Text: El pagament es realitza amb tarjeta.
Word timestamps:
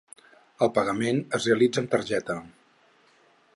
El 0.67 0.71
pagament 0.77 1.19
es 1.39 1.45
realitza 1.51 1.83
amb 1.83 1.93
tarjeta. 1.93 2.41